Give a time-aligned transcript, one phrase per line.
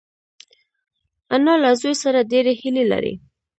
[1.35, 3.13] انا له زوی سره ډېرې هیلې لري